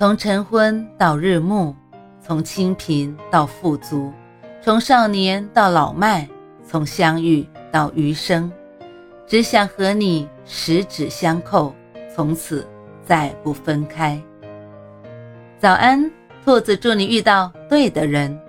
[0.00, 1.74] 从晨昏到日暮，
[2.22, 4.10] 从清贫到富足，
[4.62, 6.26] 从少年到老迈，
[6.66, 8.50] 从相遇到余生，
[9.26, 11.74] 只想和你十指相扣，
[12.16, 12.66] 从此
[13.04, 14.18] 再不分开。
[15.58, 16.10] 早安，
[16.46, 18.40] 兔子，祝你遇到对的人。